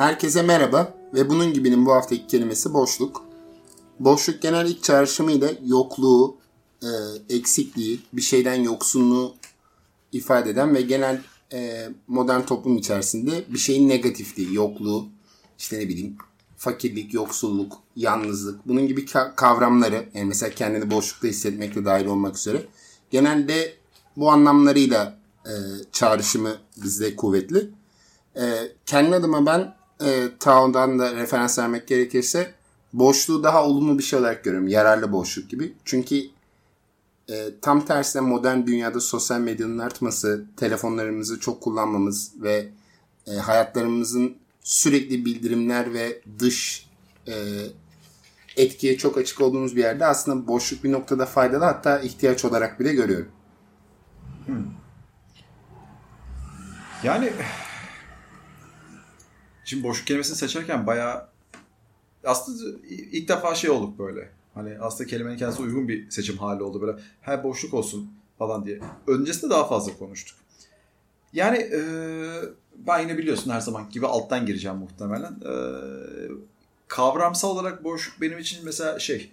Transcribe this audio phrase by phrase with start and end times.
[0.00, 3.24] Herkese merhaba ve bunun gibinin bu haftaki kelimesi boşluk.
[3.98, 6.36] Boşluk genel ilk çağrışımıyla yokluğu,
[6.82, 6.88] e,
[7.34, 9.34] eksikliği, bir şeyden yoksunluğu
[10.12, 11.20] ifade eden ve genel
[11.52, 15.08] e, modern toplum içerisinde bir şeyin negatifliği, yokluğu,
[15.58, 16.16] işte ne bileyim
[16.56, 22.66] fakirlik, yoksulluk, yalnızlık bunun gibi kavramları yani mesela kendini boşlukta hissetmekle dahil olmak üzere
[23.10, 23.74] genelde
[24.16, 25.52] bu anlamlarıyla e,
[25.92, 27.70] çağrışımı bizde kuvvetli.
[28.36, 28.42] E,
[28.86, 32.54] kendi adıma ben e, Tao'dan da referans vermek gerekirse
[32.92, 34.68] boşluğu daha olumlu bir şey olarak görüyorum.
[34.68, 35.72] Yararlı boşluk gibi.
[35.84, 36.22] Çünkü
[37.28, 42.68] e, tam tersine modern dünyada sosyal medyanın artması, telefonlarımızı çok kullanmamız ve
[43.26, 46.90] e, hayatlarımızın sürekli bildirimler ve dış
[47.28, 47.34] e,
[48.56, 52.92] etkiye çok açık olduğumuz bir yerde aslında boşluk bir noktada faydalı hatta ihtiyaç olarak bile
[52.92, 53.28] görüyorum.
[54.46, 54.64] Hmm.
[57.04, 57.32] Yani
[59.70, 61.26] şimdi boşluk kelimesini seçerken bayağı
[62.24, 64.30] aslında ilk defa şey olduk böyle.
[64.54, 66.98] Hani aslında kelimenin kendisi uygun bir seçim hali oldu böyle.
[67.20, 68.80] Her boşluk olsun falan diye.
[69.06, 70.38] Öncesinde daha fazla konuştuk.
[71.32, 71.80] Yani e,
[72.74, 75.32] ben yine biliyorsun her zaman gibi alttan gireceğim muhtemelen.
[75.32, 75.52] E,
[76.88, 79.30] kavramsal olarak boşluk benim için mesela şey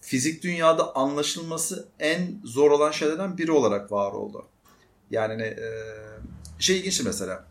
[0.00, 4.46] fizik dünyada anlaşılması en zor olan şeylerden biri olarak var oldu.
[5.10, 5.84] Yani e,
[6.58, 7.44] şey ilginç mesela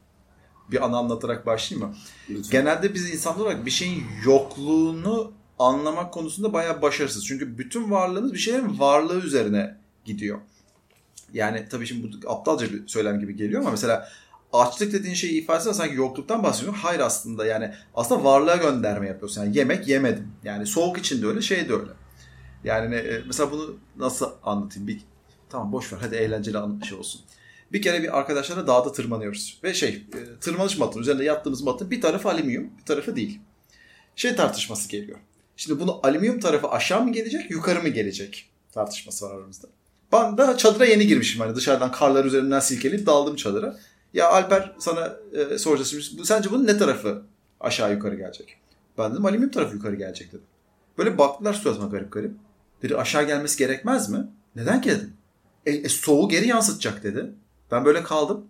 [0.72, 1.96] bir anı anlatarak başlayayım mı?
[2.30, 2.52] Lütfen.
[2.52, 7.26] Genelde biz insanlar olarak bir şeyin yokluğunu anlamak konusunda bayağı başarısız.
[7.26, 10.40] Çünkü bütün varlığımız bir şeylerin varlığı üzerine gidiyor.
[11.34, 14.10] Yani tabii şimdi bu aptalca bir söylem gibi geliyor ama mesela
[14.54, 16.82] açlık dediğin şeyi ifade edersen sanki yokluktan bahsediyorsun.
[16.82, 19.44] Hayır aslında yani aslında varlığa gönderme yapıyorsun.
[19.44, 20.32] Yani yemek yemedim.
[20.44, 21.92] Yani soğuk için de öyle şey de öyle.
[22.64, 24.88] Yani e, mesela bunu nasıl anlatayım?
[24.88, 25.02] Bir,
[25.50, 27.22] tamam boş ver hadi eğlenceli şey olsun.
[27.72, 29.60] Bir kere bir arkadaşlarla dağda tırmanıyoruz.
[29.64, 33.39] Ve şey e, tırmanış matının üzerinde yattığımız matın bir tarafı alüminyum bir tarafı değil.
[34.16, 35.17] Şey tartışması geliyor.
[35.58, 39.67] Şimdi bunu alüminyum tarafı aşağı mı gelecek yukarı mı gelecek tartışması var aramızda.
[40.11, 43.80] Ben daha çadıra yeni girmişim hani dışarıdan karlar üzerinden silkeleyip daldım çadıra.
[44.14, 46.11] Ya Alper sana e, soracağız.
[46.23, 47.23] Sence bunun ne tarafı
[47.60, 48.58] aşağı yukarı gelecek?
[48.98, 50.45] Ben dedim alüminyum tarafı yukarı gelecek dedim.
[50.98, 52.32] Böyle baktılar suratıma garip garip.
[52.82, 54.28] Dedi aşağı gelmesi gerekmez mi?
[54.55, 55.14] Neden ki dedim.
[55.66, 57.32] E, e, soğuğu geri yansıtacak dedi.
[57.72, 58.48] Ben böyle kaldım.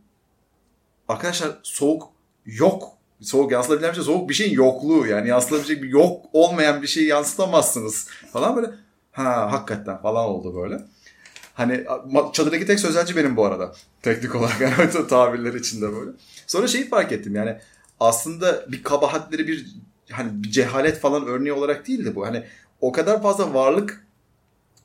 [1.08, 2.10] Arkadaşlar soğuk
[2.46, 2.90] yok.
[3.22, 7.08] Soğuk yansıtabilen bir şey soğuk bir şeyin yokluğu yani yansıtabilecek bir yok olmayan bir şeyi
[7.08, 8.68] yansıtamazsınız falan böyle
[9.12, 10.82] ha hakikaten falan oldu böyle.
[11.54, 11.86] Hani
[12.34, 13.76] çadırdaki tek sözelci benim bu arada.
[14.02, 16.12] Teknik olarak yani tabirler içinde böyle.
[16.48, 17.58] Sonra şeyi fark ettim yani
[18.00, 19.76] aslında bir kabahatleri bir
[20.12, 22.26] hani bir cehalet falan örneği olarak değildi bu.
[22.26, 22.44] Hani
[22.82, 24.07] o kadar fazla varlık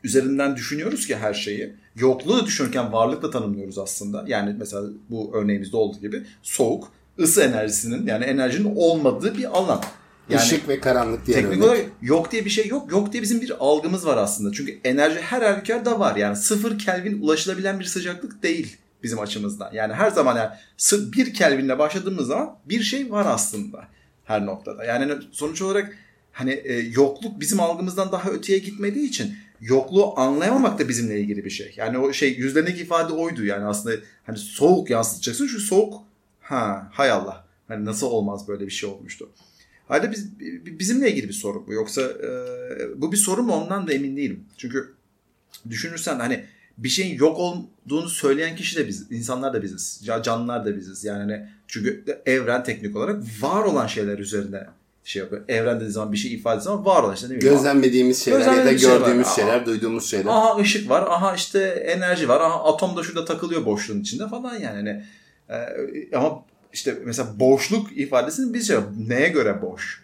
[0.04, 1.72] üzerinden düşünüyoruz ki her şeyi.
[1.96, 4.24] Yokluğu düşünürken varlıkla tanımlıyoruz aslında.
[4.26, 9.82] Yani mesela bu örneğimizde olduğu gibi soğuk, ısı enerjisinin yani enerjinin olmadığı bir alan.
[10.30, 12.92] Yani Işık ve karanlık diye Teknik olarak yok diye bir şey yok.
[12.92, 14.52] Yok diye bizim bir algımız var aslında.
[14.52, 16.16] Çünkü enerji her halükarda var.
[16.16, 19.70] Yani sıfır Kelvin ulaşılabilen bir sıcaklık değil bizim açımızdan.
[19.72, 20.50] Yani her zaman yani
[21.12, 23.84] bir Kelvin'le başladığımız zaman bir şey var aslında
[24.24, 24.84] her noktada.
[24.84, 25.98] Yani sonuç olarak
[26.32, 31.50] hani e, yokluk bizim algımızdan daha öteye gitmediği için yokluğu anlayamamak da bizimle ilgili bir
[31.50, 31.75] şey.
[31.77, 33.97] Yani o şey yüzlerindeki ifade oydu yani aslında
[34.27, 35.95] hani soğuk yansıtacaksın şu soğuk
[36.41, 39.31] ha hay Allah hani nasıl olmaz böyle bir şey olmuştu.
[39.89, 42.31] Hayda biz bizimle ilgili bir sorun bu yoksa e,
[42.97, 44.45] bu bir sorun mu ondan da emin değilim.
[44.56, 44.95] Çünkü
[45.71, 46.44] düşünürsen hani
[46.79, 51.05] bir şeyin yok olduğunu söyleyen kişi de biz, insanlar da biziz, canlılar da biziz.
[51.05, 54.67] Yani hani çünkü evren teknik olarak var olan şeyler üzerine
[55.04, 55.42] şey yapıyor.
[55.48, 57.34] Evren dediği zaman bir şey ifade ediyor ama var olan işte.
[57.34, 60.30] Gözlemlediğimiz şeyler ya da gördüğümüz şey şeyler, duyduğumuz şeyler.
[60.30, 64.54] Aha ışık var, aha işte enerji var, aha atom da şurada takılıyor boşluğun içinde falan
[64.54, 64.76] yani.
[64.76, 65.04] Hani,
[65.48, 68.76] e, ama işte mesela boşluk ifadesini biz şey
[69.08, 70.02] neye göre boş?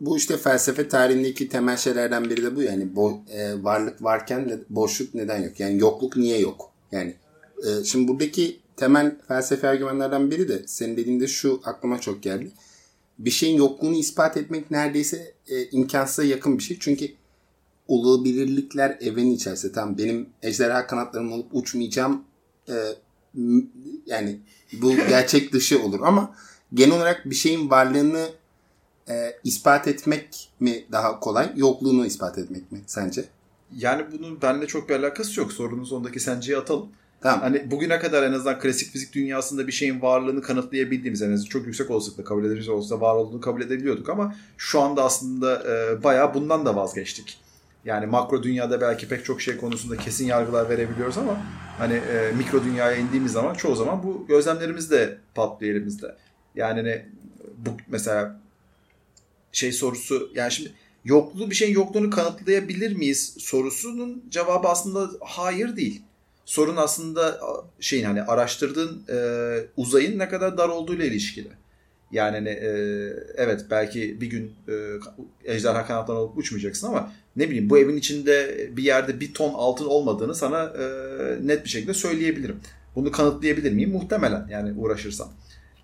[0.00, 5.14] Bu işte felsefe tarihindeki temel şeylerden biri de bu yani bo, e, varlık varken boşluk
[5.14, 5.60] neden yok?
[5.60, 6.72] Yani yokluk niye yok?
[6.92, 7.14] Yani
[7.58, 12.50] e, şimdi buradaki temel felsefe argümanlardan biri de senin dediğinde şu aklıma çok geldi
[13.18, 16.76] bir şeyin yokluğunu ispat etmek neredeyse e, imkansıza yakın bir şey.
[16.80, 17.12] Çünkü
[17.88, 19.72] olabilirlikler evrenin içerisinde.
[19.72, 22.24] Tamam benim ejderha kanatlarım olup uçmayacağım
[22.68, 22.74] e,
[24.06, 24.38] yani
[24.72, 26.34] bu gerçek dışı olur ama
[26.74, 28.28] genel olarak bir şeyin varlığını
[29.08, 33.24] e, ispat etmek mi daha kolay yokluğunu ispat etmek mi sence?
[33.76, 35.52] Yani bunun benimle çok bir alakası yok.
[35.52, 36.88] Sorunun sonundaki senceyi atalım.
[37.20, 37.40] Tamam.
[37.40, 41.66] Hani bugüne kadar en azından klasik fizik dünyasında bir şeyin varlığını kanıtlayabildiğimiz en azından çok
[41.66, 46.34] yüksek olasılıkla kabul ederiz olsa var olduğunu kabul edebiliyorduk ama şu anda aslında e, bayağı
[46.34, 47.40] bundan da vazgeçtik.
[47.84, 51.42] Yani makro dünyada belki pek çok şey konusunda kesin yargılar verebiliyoruz ama
[51.78, 56.16] hani e, mikro dünyaya indiğimiz zaman çoğu zaman bu gözlemlerimiz de patlıyor elimizde.
[56.54, 57.06] Yani ne
[57.56, 58.40] bu mesela
[59.52, 60.72] şey sorusu yani şimdi
[61.04, 66.02] yokluğu bir şeyin yokluğunu kanıtlayabilir miyiz sorusunun cevabı aslında hayır değil.
[66.48, 67.40] Sorun aslında
[67.80, 69.18] şeyin hani araştırdığın e,
[69.76, 71.48] uzayın ne kadar dar olduğuyla ilişkili.
[72.12, 72.70] Yani hani, e,
[73.36, 78.68] evet belki bir gün e, ejderha kanatlarına alıp uçmayacaksın ama ne bileyim bu evin içinde
[78.76, 80.86] bir yerde bir ton altın olmadığını sana e,
[81.46, 82.56] net bir şekilde söyleyebilirim.
[82.96, 83.90] Bunu kanıtlayabilir miyim?
[83.90, 85.28] Muhtemelen yani uğraşırsam.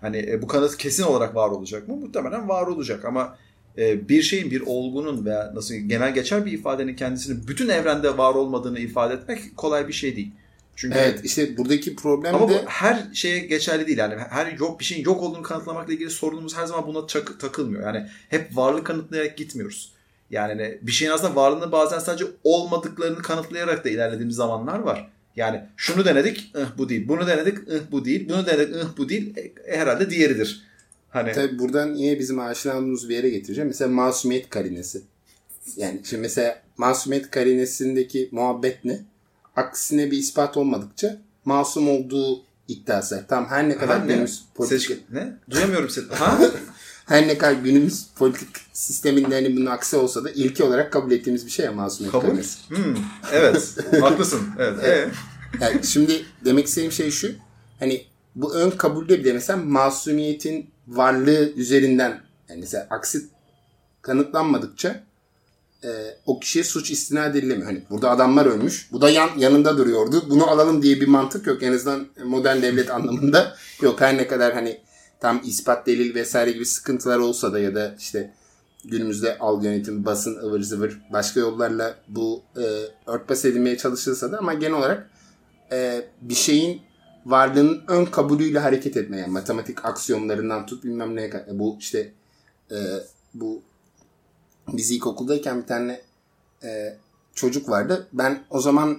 [0.01, 1.95] Hani e, bu kanıt kesin olarak var olacak mı?
[1.95, 3.37] Muhtemelen var olacak ama
[3.77, 8.35] e, bir şeyin, bir olgunun veya nasıl genel geçer bir ifadenin kendisini bütün evrende var
[8.35, 10.31] olmadığını ifade etmek kolay bir şey değil.
[10.75, 12.53] Çünkü evet işte buradaki problem ama de...
[12.53, 13.97] bu her şeye geçerli değil.
[13.97, 17.83] Yani her yok bir şeyin yok olduğunu kanıtlamakla ilgili sorunumuz her zaman buna tak, takılmıyor.
[17.83, 19.91] Yani hep varlık kanıtlayarak gitmiyoruz.
[20.29, 25.11] Yani bir şeyin aslında varlığını bazen sadece olmadıklarını kanıtlayarak da ilerlediğimiz zamanlar var.
[25.35, 27.07] Yani şunu denedik, ıh, bu değil.
[27.07, 28.29] Bunu denedik, ıh, bu değil.
[28.29, 29.33] Bunu denedik, ıh, bu değil.
[29.37, 30.63] E, herhalde diğeridir.
[31.09, 31.31] Hani...
[31.31, 33.67] Tabii buradan yine bizim aşina olduğumuz bir yere getireceğim.
[33.67, 35.01] Mesela masumiyet karinesi.
[35.77, 38.99] Yani şimdi mesela masumiyet karinesindeki muhabbet ne?
[39.55, 43.25] Aksine bir ispat olmadıkça masum olduğu iddiası.
[43.29, 44.81] Tam her ne kadar ha, günümüz politik...
[44.81, 44.99] Seç...
[45.11, 45.37] Ne?
[45.49, 46.05] Duyamıyorum seni.
[46.05, 46.39] Ha?
[47.05, 51.45] her ne kadar günümüz politik sisteminde hani bunun aksi olsa da ilki olarak kabul ettiğimiz
[51.45, 52.27] bir şey ya masumiyet kabul?
[52.27, 52.69] karinesi.
[52.69, 52.95] Hmm,
[53.31, 53.77] evet.
[54.01, 54.41] Haklısın.
[54.59, 54.79] Evet.
[54.83, 55.11] evet.
[55.61, 57.31] Yani şimdi demek istediğim şey şu.
[57.79, 58.05] Hani
[58.35, 63.25] bu ön kabulde bile mesela masumiyetin varlığı üzerinden yani mesela aksi
[64.01, 65.03] kanıtlanmadıkça
[65.83, 67.67] e, o kişiye suç istinad edilemiyor.
[67.67, 68.89] Hani burada adamlar ölmüş.
[68.91, 70.25] Bu da yan, yanında duruyordu.
[70.29, 71.63] Bunu alalım diye bir mantık yok.
[71.63, 74.01] En azından modern devlet anlamında yok.
[74.01, 74.81] Her ne kadar hani
[75.19, 78.33] tam ispat delil vesaire gibi sıkıntılar olsa da ya da işte
[78.85, 82.63] günümüzde algı yönetimi, basın, ıvır zıvır başka yollarla bu e,
[83.11, 85.09] örtbas edilmeye çalışılsa da ama genel olarak
[85.71, 86.81] e, bir şeyin
[87.25, 91.59] varlığının ön kabulüyle hareket etmeye matematik aksiyonlarından tut bilmem neye kadar.
[91.59, 92.11] Bu işte
[92.71, 92.77] e,
[93.33, 93.61] bu
[94.67, 96.01] biz ilkokuldayken bir tane
[96.63, 96.97] e,
[97.35, 98.07] çocuk vardı.
[98.13, 98.97] Ben o zaman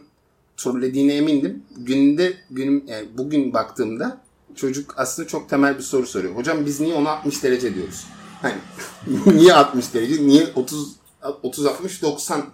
[0.56, 1.62] trollediğine emindim.
[1.76, 4.20] Günde günüm yani bugün baktığımda
[4.54, 6.36] çocuk aslında çok temel bir soru soruyor.
[6.36, 8.06] Hocam biz niye onu 60 derece diyoruz?
[8.42, 8.54] Hani
[9.26, 10.26] niye 60 derece?
[10.26, 10.96] Niye 30
[11.42, 12.44] 30 60 90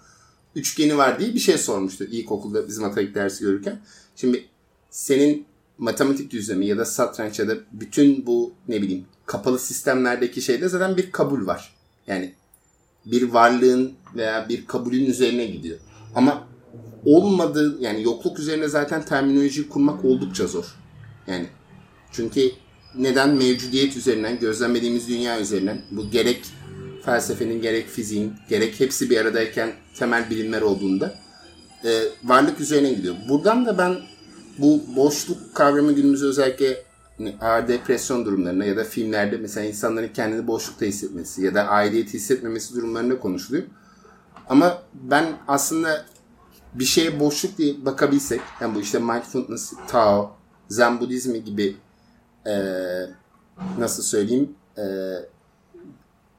[0.55, 3.81] üçgeni var diye bir şey sormuştu ilkokulda biz matematik dersi görürken.
[4.17, 4.49] Şimdi
[4.91, 5.47] senin
[5.79, 10.97] matematik düzlemi ya da satranç ya da bütün bu ne bileyim kapalı sistemlerdeki şeyde zaten
[10.97, 11.75] bir kabul var.
[12.07, 12.35] Yani
[13.07, 15.79] bir varlığın veya bir kabulün üzerine gidiyor.
[16.15, 16.45] Ama
[17.05, 20.65] olmadığı yani yokluk üzerine zaten terminoloji kurmak oldukça zor.
[21.27, 21.47] Yani
[22.13, 22.51] çünkü
[22.95, 26.41] neden mevcudiyet üzerinden, gözlemlediğimiz dünya üzerinden bu gerek
[27.05, 31.15] felsefenin gerek fiziğin gerek hepsi bir aradayken temel bilimler olduğunda
[31.85, 33.15] e, varlık üzerine gidiyor.
[33.29, 33.97] Buradan da ben
[34.59, 36.83] bu boşluk kavramı günümüzde özellikle
[37.41, 42.75] ağır depresyon durumlarında ya da filmlerde mesela insanların kendini boşlukta hissetmesi ya da aidiyet hissetmemesi
[42.75, 43.65] durumlarında konuşuluyor.
[44.49, 46.05] Ama ben aslında
[46.75, 50.37] bir şeye boşluk diye bakabilsek, yani bu işte mindfulness, Tao,
[50.69, 51.77] Zen Budizmi gibi
[52.47, 52.55] e,
[53.79, 54.85] nasıl söyleyeyim e,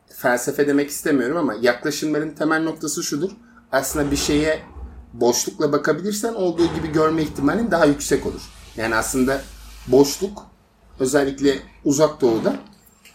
[0.07, 3.31] felsefe demek istemiyorum ama yaklaşımların temel noktası şudur.
[3.71, 4.59] Aslında bir şeye
[5.13, 8.41] boşlukla bakabilirsen olduğu gibi görme ihtimalin daha yüksek olur.
[8.77, 9.41] Yani aslında
[9.87, 10.45] boşluk
[10.99, 12.55] özellikle uzak doğuda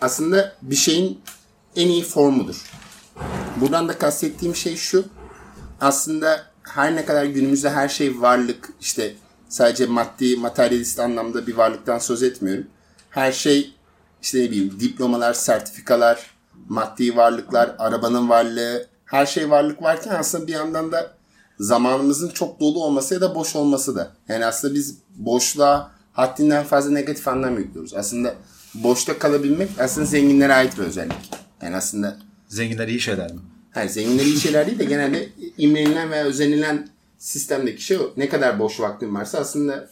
[0.01, 1.21] aslında bir şeyin
[1.77, 2.71] en iyi formudur.
[3.57, 5.05] Buradan da kastettiğim şey şu.
[5.81, 9.15] Aslında her ne kadar günümüzde her şey varlık işte
[9.49, 12.67] sadece maddi materyalist anlamda bir varlıktan söz etmiyorum.
[13.11, 13.75] Her şey
[14.23, 16.31] işte ne bileyim diplomalar, sertifikalar,
[16.69, 21.13] maddi varlıklar, arabanın varlığı her şey varlık varken aslında bir yandan da
[21.61, 24.13] zamanımızın çok dolu olması ya da boş olması da.
[24.29, 27.95] Yani aslında biz boşluğa haddinden fazla negatif anlam yüklüyoruz.
[27.95, 28.35] Aslında
[28.75, 31.31] boşta kalabilmek aslında zenginlere ait bir özellik.
[31.63, 33.41] Yani aslında zenginler iyi şeyler mi?
[33.71, 36.89] Hayır zenginler iyi şeyler değil de genelde imrenilen veya özenilen
[37.19, 38.13] sistemdeki şey o.
[38.17, 39.89] Ne kadar boş vaktin varsa aslında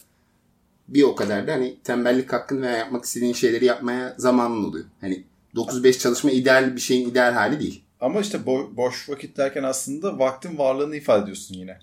[0.89, 4.85] bir o kadar da hani tembellik hakkın veya yapmak istediğin şeyleri yapmaya zamanın oluyor.
[5.01, 7.83] Hani 9-5 çalışma ideal bir şeyin ideal hali değil.
[8.01, 11.79] Ama işte bo- boş vakit derken aslında vaktin varlığını ifade ediyorsun yine.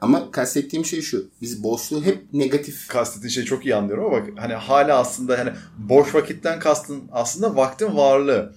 [0.00, 1.28] Ama kastettiğim şey şu.
[1.42, 2.88] Biz boşluğu hep negatif.
[2.88, 7.56] Kastettiğin şey çok iyi anlıyorum ama bak hani hala aslında hani boş vakitten kastın aslında
[7.56, 8.54] vaktin varlığı.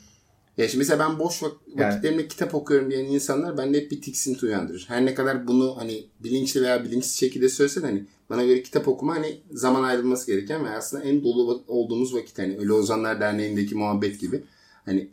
[0.57, 4.01] Ya şimdi mesela ben boş vak- yani, vakitlerimde kitap okuyorum diyen insanlar bende hep bir
[4.01, 4.85] tiksinti uyandırır.
[4.87, 9.15] Her ne kadar bunu hani bilinçli veya bilinçsiz şekilde söylesen hani bana göre kitap okuma
[9.15, 14.19] hani zaman ayrılması gereken ve aslında en dolu olduğumuz vakit hani Ölü Ozanlar Derneği'ndeki muhabbet
[14.19, 14.43] gibi.
[14.85, 15.09] Hani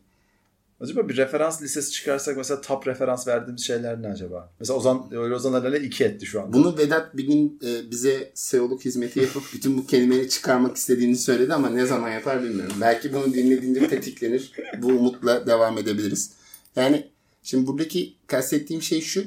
[0.80, 4.52] Acaba bir referans listesi çıkarsak mesela top referans verdiğimiz şeyler ne acaba?
[4.60, 6.52] Mesela Ozan, öyle Ozan Alal'e iki etti şu an.
[6.52, 11.54] Bunu Vedat bir gün e, bize SEO'luk hizmeti yapıp bütün bu kelimeleri çıkarmak istediğini söyledi
[11.54, 12.76] ama ne zaman yapar bilmiyorum.
[12.80, 14.52] Belki bunu dinlediğinde tetiklenir.
[14.78, 16.32] Bu umutla devam edebiliriz.
[16.76, 17.10] Yani
[17.42, 19.25] şimdi buradaki kastettiğim şey şu.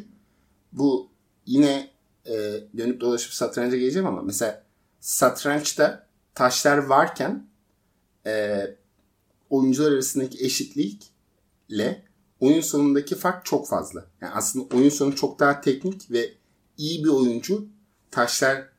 [0.72, 1.10] Bu
[1.46, 1.90] yine
[2.26, 2.34] e,
[2.78, 4.64] dönüp dolaşıp satranca geleceğim ama mesela
[5.00, 7.48] satrançta taşlar varken
[8.26, 8.62] e,
[9.50, 10.38] oyuncular arasındaki
[11.70, 12.04] eşitlikle
[12.40, 14.06] oyun sonundaki fark çok fazla.
[14.22, 16.34] Yani aslında oyun sonu çok daha teknik ve
[16.78, 17.68] iyi bir oyuncu
[18.12, 18.70] taşlar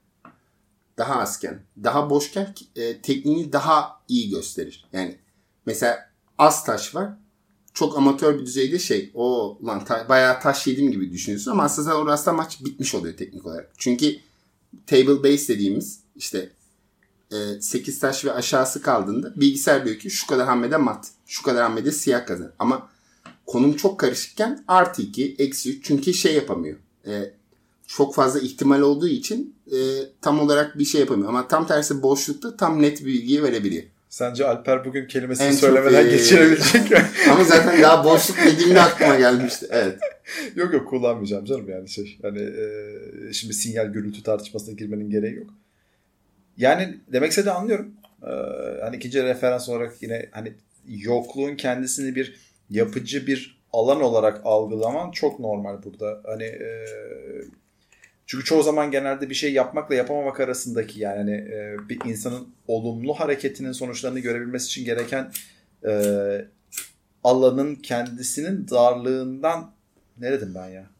[0.99, 4.87] daha azken, daha boşken e, tekniğini daha iyi gösterir.
[4.93, 5.19] Yani
[5.67, 7.11] mesela az taş var.
[7.75, 11.99] Çok amatör bir düzeyde şey, o lan ta, bayağı taş yedim gibi düşünüyorsun ama aslında
[11.99, 13.73] orası maç bitmiş oluyor teknik olarak.
[13.79, 14.17] Çünkü
[14.87, 16.53] table base dediğimiz işte
[17.35, 21.62] e, 8 taş ve aşağısı kaldığında bilgisayar diyor ki şu kadar hamlede mat, şu kadar
[21.62, 22.53] hamlede siyah kazan.
[22.59, 22.88] Ama
[23.47, 26.76] konum çok karışıkken artı 2, eksi 3 çünkü şey yapamıyor.
[27.07, 27.33] E,
[27.87, 29.79] çok fazla ihtimal olduğu için e,
[30.21, 31.29] tam olarak bir şey yapamıyor.
[31.29, 33.85] Ama tam tersi boşlukta tam net bir bilgiyi verebiliyor.
[34.09, 36.99] Sence Alper bugün kelimesini en söylemeden çok, e, geçirebilecek mi?
[37.31, 39.67] Ama zaten daha boşluk dediğimde aklıma gelmişti.
[39.71, 39.99] Evet.
[40.57, 42.19] yok yok kullanmayacağım canım yani şey.
[42.23, 45.50] Hani e, şimdi sinyal gürültü tartışmasına girmenin gereği yok.
[46.56, 47.94] Yani demekse de anlıyorum.
[48.23, 48.30] Ee,
[48.80, 50.52] hani ikinci referans olarak yine hani
[50.88, 56.20] yokluğun kendisini bir yapıcı bir alan olarak algılaman çok normal burada.
[56.25, 56.84] Hani e,
[58.26, 63.14] çünkü çoğu zaman genelde bir şey yapmakla yapamamak arasındaki yani hani, e, bir insanın olumlu
[63.14, 65.30] hareketinin sonuçlarını görebilmesi için gereken
[65.87, 65.92] e,
[67.25, 69.73] alanın kendisinin darlığından
[70.18, 70.94] ne dedim ben ya?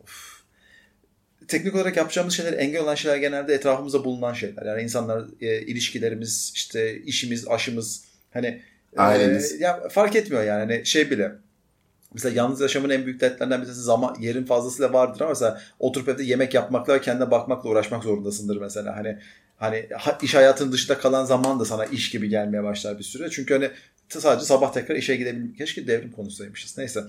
[1.49, 4.67] Teknik olarak yapacağımız şeyler engel olan şeyler genelde etrafımızda bulunan şeyler.
[4.67, 8.63] Yani insanlar, e, ilişkilerimiz, işte işimiz, aşımız hani
[8.97, 9.53] Ailemiz.
[9.53, 11.33] E, ya fark etmiyor yani hani şey bile
[12.15, 16.23] Mesela yalnız yaşamın en büyük dertlerinden birisi zaman yerin fazlasıyla vardır ama mesela oturup evde
[16.23, 18.97] yemek yapmakla kendine bakmakla uğraşmak zorundasındır mesela.
[18.97, 19.19] Hani
[19.57, 19.87] hani
[20.23, 23.31] iş hayatının dışında kalan zaman da sana iş gibi gelmeye başlar bir süre.
[23.31, 23.71] Çünkü hani
[24.09, 25.59] sadece sabah tekrar işe gidebilmek.
[25.59, 26.79] Keşke devrim konusuymışız.
[26.79, 27.05] Neyse.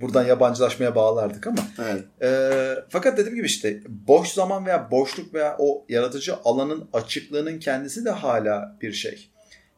[0.00, 1.62] Buradan yabancılaşmaya bağlardık ama.
[1.78, 2.04] Evet.
[2.22, 2.50] E,
[2.88, 8.10] fakat dediğim gibi işte boş zaman veya boşluk veya o yaratıcı alanın açıklığının kendisi de
[8.10, 9.28] hala bir şey.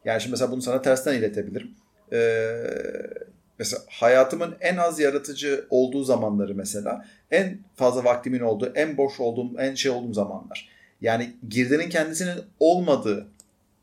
[0.05, 1.71] Yani şimdi mesela bunu sana tersten iletebilirim.
[2.11, 9.19] Eee mesela hayatımın en az yaratıcı olduğu zamanları mesela en fazla vaktimin olduğu, en boş
[9.19, 10.69] olduğum, en şey olduğum zamanlar.
[11.01, 13.27] Yani girdinin kendisinin olmadığı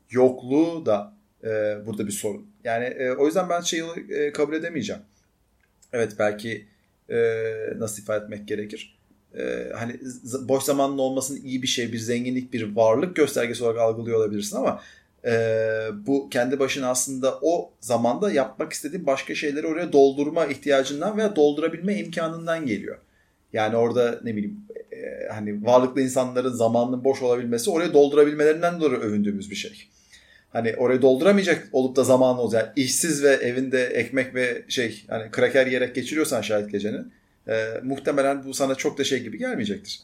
[0.09, 1.47] yokluğu da e,
[1.85, 2.47] burada bir sorun.
[2.63, 5.01] Yani e, o yüzden ben şeyi e, kabul edemeyeceğim.
[5.93, 6.67] Evet belki
[7.09, 7.17] e,
[7.77, 8.99] nasıl ifade etmek gerekir?
[9.37, 9.99] E, hani
[10.41, 14.81] boş zamanın olmasının iyi bir şey, bir zenginlik, bir varlık göstergesi olarak algılıyor olabilirsin ama
[15.25, 15.31] e,
[16.07, 21.97] bu kendi başına aslında o zamanda yapmak istediğin başka şeyleri oraya doldurma ihtiyacından veya doldurabilme
[21.97, 22.97] imkanından geliyor.
[23.53, 24.59] Yani orada ne bileyim
[24.91, 29.87] e, hani varlıklı insanların zamanının boş olabilmesi oraya doldurabilmelerinden dolayı övündüğümüz bir şey.
[30.53, 32.73] Hani oraya dolduramayacak olup da zamanı olacak.
[32.77, 36.99] Yani işsiz ve evinde ekmek ve şey hani kraker yiyerek geçiriyorsan şahit geceni
[37.47, 40.01] e, muhtemelen bu sana çok da şey gibi gelmeyecektir.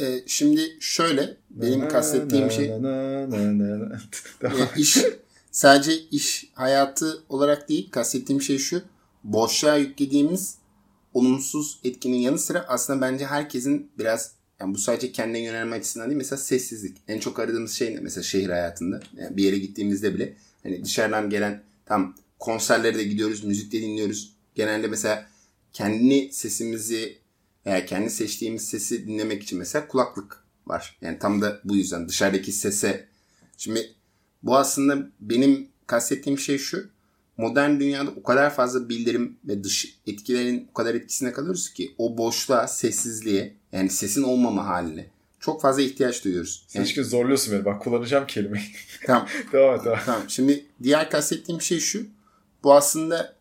[0.00, 2.72] E, şimdi şöyle benim kastettiğim şey
[4.76, 4.98] iş
[5.50, 8.82] sadece iş hayatı olarak değil kastettiğim şey şu
[9.24, 10.58] boşluğa yüklediğimiz
[11.14, 16.18] olumsuz etkinin yanı sıra aslında bence herkesin biraz yani bu sadece kendine yönelme açısından değil
[16.18, 16.96] mesela sessizlik.
[17.08, 19.00] En çok aradığımız şey ne mesela şehir hayatında.
[19.16, 24.36] Yani bir yere gittiğimizde bile hani dışarıdan gelen tam konserlere de gidiyoruz, müzik de dinliyoruz.
[24.54, 25.26] Genelde mesela
[25.72, 27.18] kendi sesimizi
[27.66, 30.98] veya kendi seçtiğimiz sesi dinlemek için mesela kulaklık var.
[31.00, 33.08] Yani tam da bu yüzden dışarıdaki sese.
[33.56, 33.94] Şimdi
[34.42, 36.90] bu aslında benim kastettiğim şey şu.
[37.36, 42.18] Modern dünyada o kadar fazla bildirim ve dış etkilerin o kadar etkisine kalıyoruz ki o
[42.18, 45.06] boşluğa, sessizliğe yani sesin olmama haline
[45.42, 46.66] çok fazla ihtiyaç duyuyoruz.
[46.74, 47.64] Yani, Sen zorluyorsun beni.
[47.64, 48.64] Bak kullanacağım kelimeyi.
[49.06, 49.28] Tamam.
[49.52, 49.84] devam et.
[49.84, 49.98] Devam.
[50.06, 50.22] Tamam.
[50.28, 52.06] Şimdi diğer kastettiğim şey şu.
[52.62, 53.36] Bu aslında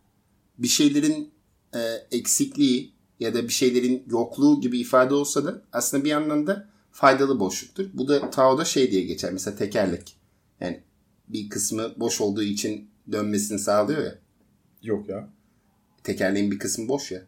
[0.58, 1.32] bir şeylerin
[1.74, 1.80] e,
[2.12, 7.40] eksikliği ya da bir şeylerin yokluğu gibi ifade olsa da aslında bir yandan da faydalı
[7.40, 7.86] boşluktur.
[7.94, 9.34] Bu da Tao'da şey diye geçer.
[9.34, 10.16] Mesela tekerlek.
[10.60, 10.82] Yani
[11.28, 14.16] bir kısmı boş olduğu için dönmesini sağlıyor ya.
[14.84, 15.30] Yok ya.
[16.04, 17.22] Tekerleğin bir kısmı boş ya.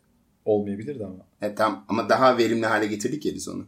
[0.45, 1.25] Olmayabilirdi ama.
[1.41, 3.65] Evet tamam ama daha verimli hale getirdik ya biz onu.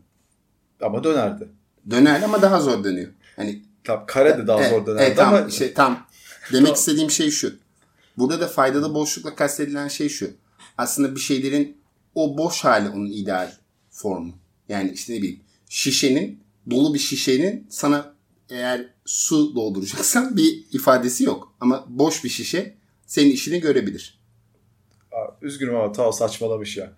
[0.82, 1.50] Ama dönerdi.
[1.90, 3.12] Döner ama daha zor dönüyor.
[3.36, 5.48] Hani Tamam kare de daha e, zor dönerdi e, tamam, ama.
[5.48, 6.08] Işte, tam.
[6.54, 7.56] Demek istediğim şey şu.
[8.18, 10.32] Burada da faydalı boşlukla kastedilen şey şu.
[10.78, 11.78] Aslında bir şeylerin
[12.16, 13.52] o boş hali onun ideal
[13.90, 14.34] formu.
[14.70, 16.40] Yani işte ne bileyim şişenin
[16.72, 18.15] dolu bir şişenin sana
[18.50, 21.56] eğer su dolduracaksan bir ifadesi yok.
[21.60, 22.76] Ama boş bir şişe
[23.08, 24.20] senin işini görebilir.
[25.12, 26.94] Aa, üzgünüm ama Tao saçmalamış ya.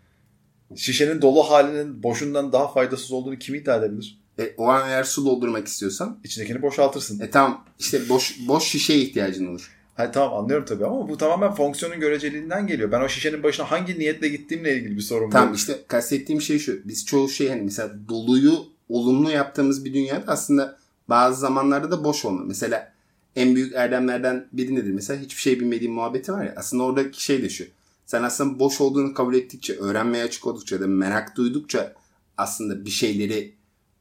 [0.75, 4.19] Şişenin dolu halinin boşundan daha faydasız olduğunu kim iddia edebilir?
[4.39, 7.19] E, o an eğer su doldurmak istiyorsan İçindekini boşaltırsın.
[7.19, 9.73] e tamam işte boş boş şişeye ihtiyacın olur.
[9.95, 12.91] Hayır tamam anlıyorum tabii ama bu tamamen fonksiyonun göreceliğinden geliyor.
[12.91, 15.55] Ben o şişenin başına hangi niyetle gittiğimle ilgili bir sorun Tamam bu.
[15.55, 16.87] işte kastettiğim şey şu.
[16.87, 18.53] Biz çoğu şey hani mesela doluyu
[18.89, 20.77] olumlu yaptığımız bir dünyada aslında
[21.09, 22.43] bazı zamanlarda da boş olma.
[22.43, 22.93] Mesela
[23.35, 24.91] en büyük erdemlerden biri nedir?
[24.91, 26.53] Mesela hiçbir şey bilmediğin muhabbeti var ya.
[26.57, 27.63] Aslında oradaki şey de şu.
[28.05, 31.93] Sen aslında boş olduğunu kabul ettikçe, öğrenmeye açık oldukça da merak duydukça
[32.37, 33.53] aslında bir şeyleri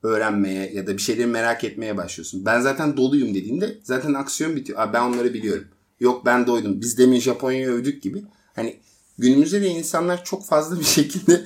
[0.03, 2.45] öğrenmeye ya da bir şeyleri merak etmeye başlıyorsun.
[2.45, 4.79] Ben zaten doluyum dediğinde zaten aksiyon bitiyor.
[4.79, 5.65] Abi ben onları biliyorum.
[6.01, 6.81] Yok ben doydum.
[6.81, 8.25] Biz demin Japonya'yı övdük gibi.
[8.55, 8.77] Hani
[9.19, 11.45] günümüzde de insanlar çok fazla bir şekilde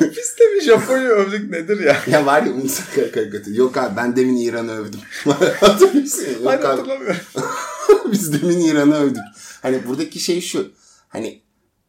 [0.00, 1.96] Biz de bir Japonya övdük nedir ya?
[2.06, 3.56] ya var ya Umut Sakar karikatürü.
[3.58, 5.00] Yok abi ben demin İran'ı övdüm.
[5.60, 6.24] Hatırlıyor musun?
[6.34, 7.20] Yok Hayır abi hatırlamıyorum.
[8.12, 9.22] biz demin İran'ı övdük.
[9.62, 10.70] Hani buradaki şey şu.
[11.08, 11.42] Hani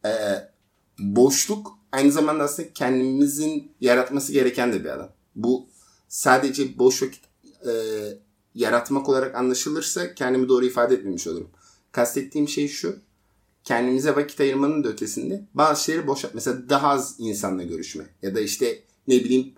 [0.04, 0.10] e,
[0.98, 5.10] boşluk aynı zamanda aslında kendimizin yaratması gereken de bir alan.
[5.34, 5.68] Bu
[6.08, 7.24] sadece boş vakit
[7.66, 7.72] e,
[8.54, 11.50] yaratmak olarak anlaşılırsa kendimi doğru ifade etmemiş olurum.
[11.92, 12.96] Kastettiğim şey şu.
[13.64, 16.34] Kendimize vakit ayırmanın da ötesinde bazı şeyleri boşalt.
[16.34, 18.04] Mesela daha az insanla görüşme.
[18.22, 19.52] Ya da işte ne bileyim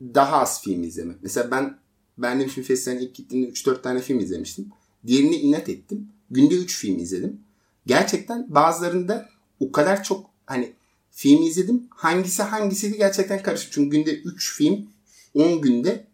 [0.00, 1.14] daha az film izleme.
[1.22, 1.78] Mesela ben
[2.18, 4.68] Berlin Film Festivali'ne ilk gittiğimde 3-4 tane film izlemiştim.
[5.06, 6.08] Diğerini inat ettim.
[6.30, 7.40] Günde 3 film izledim.
[7.86, 9.28] Gerçekten bazılarında
[9.60, 10.72] o kadar çok hani
[11.10, 11.86] film izledim.
[11.90, 13.72] Hangisi hangisiydi gerçekten karışık.
[13.72, 14.86] Çünkü günde 3 film
[15.34, 16.06] 10 günde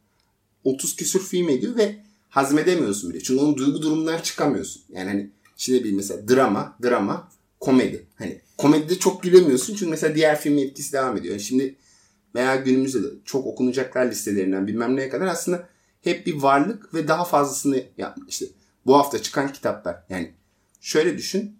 [0.64, 1.96] 30 küsür film ediyor ve
[2.28, 3.22] hazmedemiyorsun bile.
[3.22, 4.82] Çünkü onun duygu durumundan çıkamıyorsun.
[4.92, 5.30] Yani hani
[5.62, 7.28] şimdi bir mesela drama, drama,
[7.60, 8.06] komedi.
[8.14, 11.32] Hani komedide çok gülemiyorsun çünkü mesela diğer filmin etkisi devam ediyor.
[11.32, 11.76] Yani şimdi
[12.34, 15.68] veya günümüzde de çok okunacaklar listelerinden bilmem neye kadar aslında
[16.00, 18.28] hep bir varlık ve daha fazlasını yapmış.
[18.28, 18.46] İşte
[18.86, 20.04] bu hafta çıkan kitaplar.
[20.08, 20.32] Yani
[20.80, 21.56] şöyle düşün.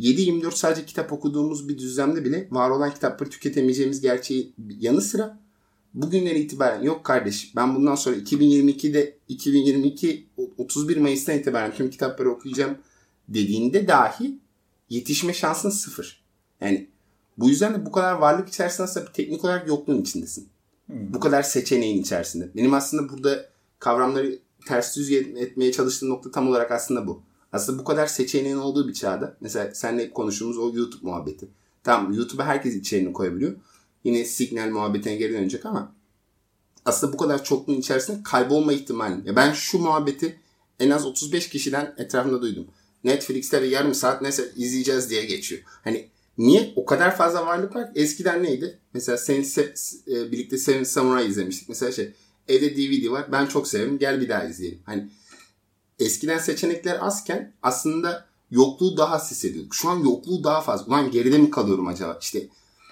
[0.00, 5.40] 7-24 sadece kitap okuduğumuz bir düzlemde bile var olan kitapları tüketemeyeceğimiz gerçeği yanı sıra
[5.94, 10.26] bugünden itibaren yok kardeş ben bundan sonra 2022'de 2022
[10.58, 12.78] 31 Mayıs'tan itibaren tüm kitapları okuyacağım
[13.28, 14.38] dediğinde dahi
[14.90, 16.24] yetişme şansın sıfır.
[16.60, 16.88] Yani
[17.38, 20.48] bu yüzden de bu kadar varlık içerisinde aslında teknik olarak yokluğun içindesin.
[20.88, 22.50] Bu kadar seçeneğin içerisinde.
[22.56, 23.48] Benim aslında burada
[23.78, 27.22] kavramları ters düz etmeye çalıştığım nokta tam olarak aslında bu.
[27.52, 31.48] Aslında bu kadar seçeneğin olduğu bir çağda mesela seninle hep konuştuğumuz o YouTube muhabbeti.
[31.84, 33.56] Tamam YouTube'a herkes içeriğini koyabiliyor.
[34.08, 35.94] Yine signal muhabbetine geri dönecek ama
[36.84, 39.28] aslında bu kadar çokluğun içerisinde kaybolma ihtimali.
[39.28, 40.40] Ya ben şu muhabbeti
[40.80, 42.66] en az 35 kişiden etrafında duydum.
[43.04, 45.62] Netflix'te ve yarım saat neyse izleyeceğiz diye geçiyor.
[45.84, 46.72] Hani niye?
[46.76, 47.88] O kadar fazla varlık var.
[47.94, 48.78] Eskiden neydi?
[48.94, 49.72] Mesela senin se-
[50.08, 51.68] e, birlikte Seven Samurai izlemiştik.
[51.68, 52.12] Mesela şey
[52.48, 53.32] evde DVD var.
[53.32, 53.98] Ben çok severim.
[53.98, 54.78] Gel bir daha izleyelim.
[54.84, 55.08] Hani
[55.98, 59.74] eskiden seçenekler azken aslında yokluğu daha hissediyorduk.
[59.74, 60.86] Şu an yokluğu daha fazla.
[60.86, 62.18] Ulan geride mi kalıyorum acaba?
[62.20, 62.48] İşte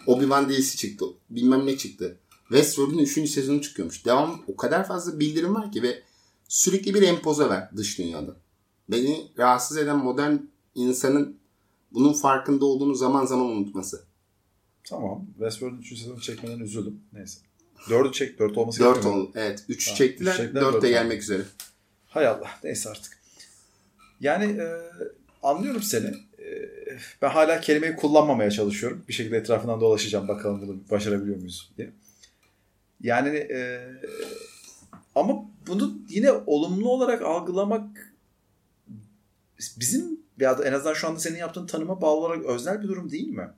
[0.06, 1.04] Obi-Wan dizisi çıktı.
[1.30, 2.18] Bilmem ne çıktı.
[2.48, 3.30] Westworld'un 3.
[3.30, 4.04] sezonu çıkıyormuş.
[4.04, 6.02] Devam o kadar fazla bildirim var ki ve
[6.48, 8.36] sürekli bir empoze var dış dünyada.
[8.88, 10.36] Beni rahatsız eden modern
[10.74, 11.36] insanın
[11.92, 14.04] bunun farkında olduğunu zaman zaman unutması.
[14.84, 15.26] Tamam.
[15.38, 15.88] Westworld'un 3.
[15.98, 17.00] sezonu çekmeden üzüldüm.
[17.12, 17.38] Neyse.
[17.88, 18.38] 4'ü çek.
[18.38, 19.22] 4 olması 4 gerekmiyor mu?
[19.22, 19.32] oldu.
[19.34, 19.64] Evet.
[19.68, 20.32] 3 Tamam, çektiler.
[20.32, 21.42] üç çektiler, 4 dört de gelmek üzere.
[22.06, 22.50] Hay Allah.
[22.64, 23.18] Neyse artık.
[24.20, 24.66] Yani e,
[25.42, 26.12] anlıyorum seni.
[27.22, 29.04] Ben hala kelimeyi kullanmamaya çalışıyorum.
[29.08, 30.28] Bir şekilde etrafından dolaşacağım.
[30.28, 31.90] Bakalım bunu başarabiliyor muyuz diye.
[33.02, 33.80] Yani e,
[35.14, 38.14] ama bunu yine olumlu olarak algılamak
[39.76, 43.10] bizim ya da en azından şu anda senin yaptığın tanıma bağlı olarak öznel bir durum
[43.10, 43.48] değil mi?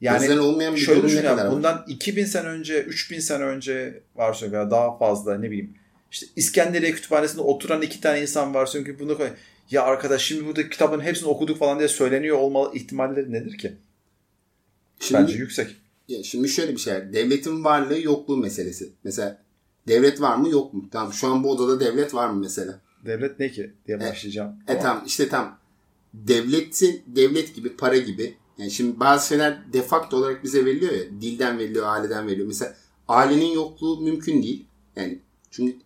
[0.00, 1.52] Yani, Özel olmayan bir Şöyle durum ne kadar var?
[1.52, 5.74] bundan 2000 sene önce, 3000 sene önce varsayıyorum veya daha fazla ne bileyim.
[6.10, 9.28] İşte İskenderiye kütüphanesinde oturan iki tane insan varsayıyorum ki bunu koy.
[9.72, 13.76] Ya arkadaş şimdi burada kitabın hepsini okuduk falan diye söyleniyor olma ihtimalleri nedir ki?
[15.00, 15.76] Şimdi, Bence yüksek.
[16.08, 16.94] ya şimdi şöyle bir şey.
[16.94, 18.92] Devletin varlığı yokluğu meselesi.
[19.04, 19.42] Mesela
[19.88, 20.88] devlet var mı yok mu?
[20.90, 22.80] Tamam şu an bu odada devlet var mı mesela?
[23.06, 24.54] Devlet ne ki diye başlayacağım.
[24.68, 25.58] E Ama tamam işte tam
[26.14, 31.58] devletin devlet gibi para gibi yani şimdi bazı şeyler defakto olarak bize veriliyor ya dilden
[31.58, 32.48] veriliyor aileden veriliyor.
[32.48, 32.76] Mesela
[33.08, 34.66] ailenin yokluğu mümkün değil.
[34.96, 35.18] Yani
[35.50, 35.76] çünkü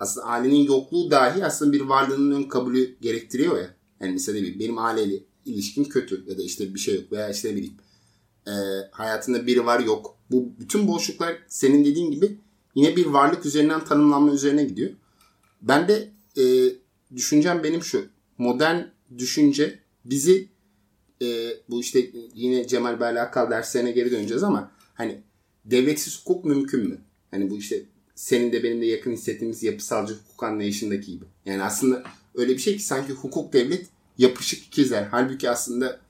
[0.00, 3.74] aslında ailenin yokluğu dahi aslında bir varlığının ön kabulü gerektiriyor ya.
[4.00, 7.30] Yani mesela ne bileyim benim aileyle ilişkim kötü ya da işte bir şey yok veya
[7.30, 7.74] işte ne bileyim
[8.46, 8.52] e,
[8.90, 10.16] hayatında biri var yok.
[10.30, 12.38] Bu bütün boşluklar senin dediğin gibi
[12.74, 14.90] yine bir varlık üzerinden tanımlanma üzerine gidiyor.
[15.62, 16.44] Ben de e,
[17.16, 18.06] düşüncem benim şu.
[18.38, 18.80] Modern
[19.18, 20.48] düşünce bizi
[21.22, 25.22] e, bu işte yine Cemal Berlakal derslerine geri döneceğiz ama hani
[25.64, 26.98] devletsiz hukuk mümkün mü?
[27.30, 27.84] Hani bu işte
[28.20, 31.24] senin de benim de yakın hissettiğimiz yapısalcı hukuk anlayışındaki gibi.
[31.44, 32.02] Yani aslında
[32.34, 33.86] öyle bir şey ki sanki hukuk devlet
[34.18, 35.08] yapışık ikizler.
[35.10, 36.00] Halbuki aslında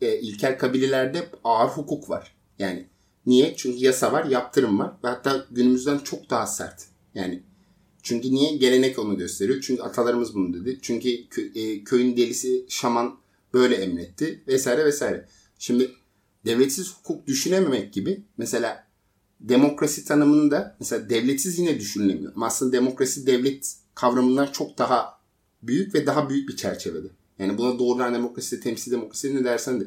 [0.00, 2.34] e, ilkel kabilelerde ağır hukuk var.
[2.58, 2.86] Yani
[3.26, 3.54] niye?
[3.56, 4.92] Çünkü yasa var, yaptırım var.
[5.04, 6.86] Ve hatta günümüzden çok daha sert.
[7.14, 7.42] Yani
[8.02, 8.56] çünkü niye?
[8.56, 9.60] Gelenek onu gösteriyor.
[9.60, 10.78] Çünkü atalarımız bunu dedi.
[10.82, 13.18] Çünkü kö- e, köyün delisi şaman
[13.54, 15.28] böyle emretti vesaire vesaire.
[15.58, 15.90] Şimdi
[16.46, 18.91] devletsiz hukuk düşünememek gibi mesela
[19.42, 22.32] demokrasi tanımında mesela devletsiz yine düşünülemiyor.
[22.36, 25.18] Ama aslında demokrasi devlet kavramından çok daha
[25.62, 27.08] büyük ve daha büyük bir çerçevede.
[27.38, 29.84] Yani buna doğrudan demokrasi, temsil demokrasi ne dersen de.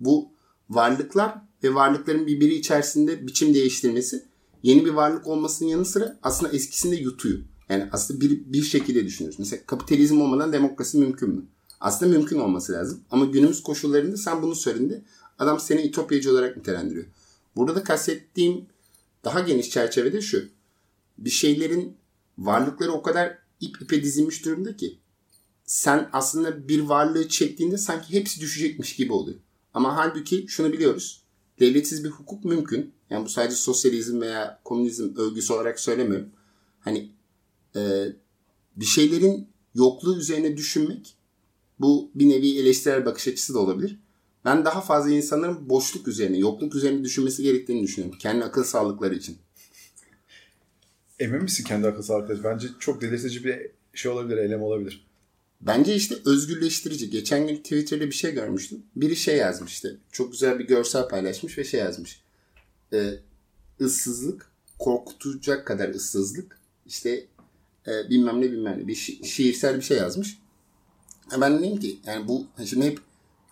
[0.00, 0.28] Bu
[0.70, 4.24] varlıklar ve varlıkların birbiri içerisinde biçim değiştirmesi
[4.62, 7.38] yeni bir varlık olmasının yanı sıra aslında eskisini de yutuyor.
[7.68, 9.38] Yani aslında bir, bir şekilde düşünüyoruz.
[9.38, 11.42] Mesela kapitalizm olmadan demokrasi mümkün mü?
[11.80, 13.00] Aslında mümkün olması lazım.
[13.10, 15.02] Ama günümüz koşullarında sen bunu söylediğinde
[15.38, 17.06] adam seni ütopyacı olarak nitelendiriyor.
[17.56, 18.66] Burada da kastettiğim
[19.26, 20.48] daha geniş çerçevede şu.
[21.18, 21.96] Bir şeylerin
[22.38, 24.98] varlıkları o kadar ip ipe dizilmiş durumda ki
[25.64, 29.38] sen aslında bir varlığı çektiğinde sanki hepsi düşecekmiş gibi oluyor.
[29.74, 31.22] Ama halbuki şunu biliyoruz.
[31.60, 32.92] Devletsiz bir hukuk mümkün.
[33.10, 36.28] Yani bu sadece sosyalizm veya komünizm övgüsü olarak söylemiyorum.
[36.80, 37.12] Hani
[37.76, 38.06] e,
[38.76, 41.16] bir şeylerin yokluğu üzerine düşünmek
[41.80, 43.98] bu bir nevi eleştirel bakış açısı da olabilir.
[44.46, 48.18] Ben daha fazla insanların boşluk üzerine, yokluk üzerine düşünmesi gerektiğini düşünüyorum.
[48.18, 49.38] Kendi akıl sağlıkları için.
[51.18, 52.44] Emin misin kendi akıl sağlıkları?
[52.44, 55.06] Bence çok delirtici bir şey olabilir, eylem olabilir.
[55.60, 57.10] Bence işte özgürleştirici.
[57.10, 58.82] Geçen gün Twitter'da bir şey görmüştüm.
[58.96, 60.00] Biri şey yazmıştı.
[60.12, 62.20] Çok güzel bir görsel paylaşmış ve şey yazmış.
[62.92, 63.10] Ee,
[63.80, 66.58] ıssızlık, korkutacak kadar ıssızlık.
[66.86, 67.26] İşte
[67.86, 68.88] e, bilmem ne bilmem ne.
[68.88, 70.38] Bir şi- şiirsel bir şey yazmış.
[71.40, 73.05] Ben dedim ki yani bu şimdi hep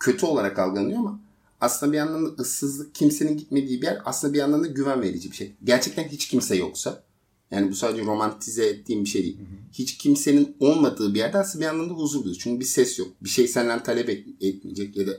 [0.04, 1.20] kötü olarak algılanıyor ama
[1.60, 5.30] aslında bir yandan da ıssızlık kimsenin gitmediği bir yer aslında bir yandan da güven verici
[5.30, 5.52] bir şey.
[5.64, 7.02] Gerçekten hiç kimse yoksa
[7.50, 9.38] yani bu sadece romantize ettiğim bir şey değil.
[9.72, 12.42] Hiç kimsenin olmadığı bir yerde aslında bir yandan da huzur duyuyorsun.
[12.42, 13.08] Çünkü bir ses yok.
[13.22, 15.10] Bir şey senden talep et- etmeyecek ya da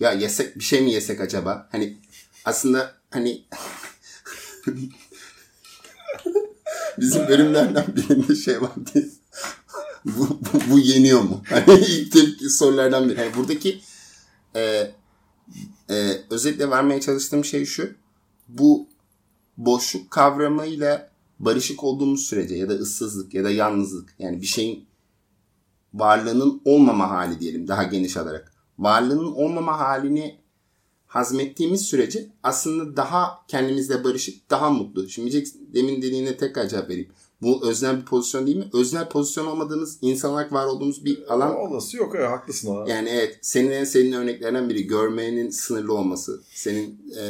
[0.00, 1.68] ya yesek bir şey mi yesek acaba?
[1.72, 1.96] Hani
[2.44, 3.42] aslında hani
[6.98, 8.90] bizim bölümlerden birinde şey vardı.
[10.04, 11.42] bu, bu, bu yeniyor mu?
[11.48, 13.20] Hani ilk tepki sorulardan biri.
[13.20, 13.80] Yani buradaki
[14.56, 14.90] e,
[15.90, 17.94] e, özetle vermeye çalıştığım şey şu.
[18.48, 18.88] Bu
[19.56, 24.86] boşluk kavramıyla barışık olduğumuz sürece ya da ıssızlık ya da yalnızlık yani bir şeyin
[25.94, 28.52] varlığının olmama hali diyelim daha geniş alarak.
[28.78, 30.38] Varlığının olmama halini
[31.06, 35.08] hazmettiğimiz sürece aslında daha kendimizle barışık, daha mutlu.
[35.08, 37.10] Şimdi demin dediğine tekrar cevap vereyim.
[37.44, 38.68] Bu öznel bir pozisyon değil mi?
[38.72, 41.56] Öznel pozisyon olmadığımız, insan olarak var olduğumuz bir alan.
[41.56, 42.90] Olası yok ya haklısın ona.
[42.90, 46.42] Yani evet, senin en sevdiğin örneklerden biri görmenin sınırlı olması.
[46.50, 47.22] Senin e,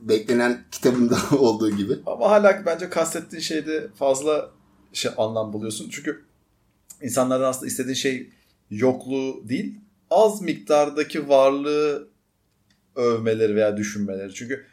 [0.00, 1.98] beklenen kitabında olduğu gibi.
[2.06, 4.50] Ama hala bence kastettiğin şeyde fazla
[4.92, 5.88] şey anlam buluyorsun.
[5.90, 6.24] Çünkü
[7.02, 8.30] insanlardan aslında istediğin şey
[8.70, 9.74] yokluğu değil,
[10.10, 12.08] az miktardaki varlığı
[12.96, 14.34] övmeleri veya düşünmeleri.
[14.34, 14.66] Çünkü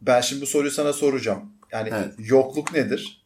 [0.00, 1.52] ben şimdi bu soruyu sana soracağım.
[1.72, 2.14] Yani Evet.
[2.18, 3.24] yokluk nedir?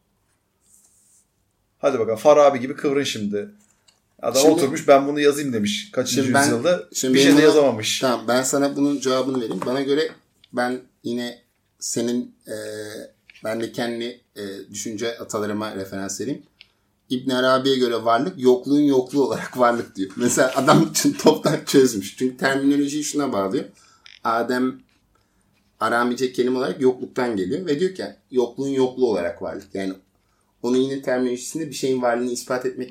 [1.78, 3.48] Hadi bakalım Farabi gibi kıvrın şimdi.
[4.22, 5.90] Adam Şimdi- oturmuş ben bunu yazayım demiş.
[5.92, 7.98] Kaçıncı ben- yüzyılda şimdi bir şey de yazamamış.
[8.00, 9.61] Tamam ben sana bunun cevabını vereyim.
[9.66, 10.09] Bana göre
[10.52, 11.42] ben yine
[11.78, 12.54] senin e,
[13.44, 16.42] ben de kendi e, düşünce atalarıma referans vereyim.
[17.11, 20.11] İbn Arabi'ye göre varlık yokluğun yokluğu olarak varlık diyor.
[20.16, 22.16] Mesela adam için toptan çözmüş.
[22.16, 23.64] Çünkü terminolojiyi şuna bağlıyor.
[24.24, 24.80] Adem
[25.85, 29.75] Aramice kelime olarak yokluktan geliyor ve diyor ki yokluğun yokluğu olarak varlık.
[29.75, 29.92] Yani
[30.62, 32.90] onun yine terminolojisinde bir şeyin varlığını ispat etmek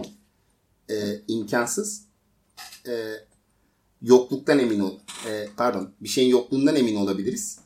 [0.89, 0.95] e,
[1.27, 2.03] imkansız.
[2.87, 2.93] E,
[4.01, 4.99] yokluktan emin ol.
[5.29, 7.59] e, pardon, bir şeyin yokluğundan emin olabiliriz.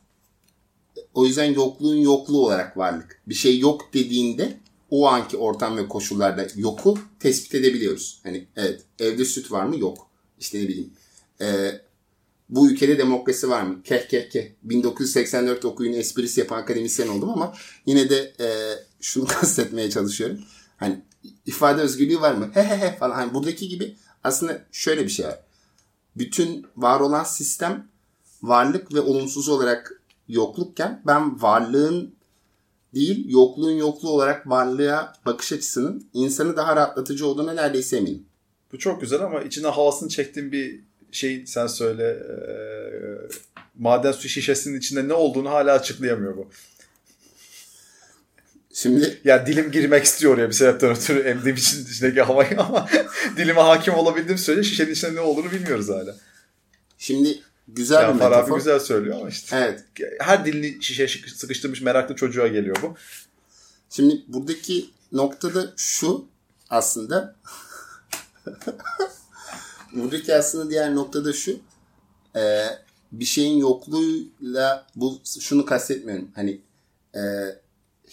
[1.13, 3.22] O yüzden yokluğun yokluğu olarak varlık.
[3.28, 4.58] Bir şey yok dediğinde
[4.90, 8.20] o anki ortam ve koşullarda yoku tespit edebiliyoruz.
[8.24, 9.80] Hani evet evde süt var mı?
[9.80, 10.08] Yok.
[10.40, 10.94] İşte ne bileyim.
[11.42, 11.82] e,
[12.49, 13.83] bu ülkede demokrasi var mı?
[13.83, 14.45] Keh keh keh.
[14.63, 17.53] 1984 okuyun esprisi yapan akademisyen oldum ama
[17.86, 18.47] yine de e,
[19.01, 20.39] şunu kastetmeye çalışıyorum.
[20.77, 21.01] Hani
[21.45, 22.49] ifade özgürlüğü var mı?
[22.53, 23.15] He he he falan.
[23.15, 25.47] Hani buradaki gibi aslında şöyle bir şey var
[26.19, 27.88] bütün var olan sistem
[28.41, 32.15] varlık ve olumsuz olarak yoklukken ben varlığın
[32.93, 38.25] değil yokluğun yokluğu olarak varlığa bakış açısının insanı daha rahatlatıcı olduğuna neredeyse eminim.
[38.73, 42.04] Bu çok güzel ama içine havasını çektiğin bir şey sen söyle.
[42.04, 43.36] Ee,
[43.80, 46.50] maden su şişesinin içinde ne olduğunu hala açıklayamıyor bu.
[48.74, 52.89] Şimdi Ya dilim girmek istiyor ya bir sebepten ötürü emdiğim için içindeki havayı ama
[53.38, 56.15] dilime hakim olabildiğim sürece şişenin içinde ne olduğunu bilmiyoruz hala.
[56.98, 58.58] şimdi güzel Ya bir Farabi metafor.
[58.58, 59.56] güzel söylüyor ama işte.
[59.58, 59.84] Evet.
[60.20, 62.96] Her dilini şişeye sıkıştırmış meraklı çocuğa geliyor bu.
[63.89, 66.26] Şimdi buradaki noktada şu
[66.70, 67.36] aslında
[69.99, 71.60] buradaki aslında diğer noktada şu
[72.36, 72.65] e,
[73.12, 76.29] bir şeyin yokluğuyla bu şunu kastetmiyorum.
[76.36, 76.62] Hani
[77.15, 77.21] e,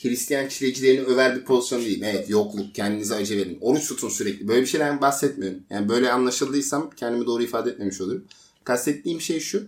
[0.02, 2.02] Hristiyan çilecilerini över bir pozisyon değil.
[2.02, 3.58] Evet yokluk kendinize acı verin.
[3.60, 4.48] Oruç tutun sürekli.
[4.48, 5.60] Böyle bir şeyden bahsetmiyorum.
[5.70, 8.24] Yani böyle anlaşıldıysam kendimi doğru ifade etmemiş olurum.
[8.64, 9.66] Kastettiğim şey şu.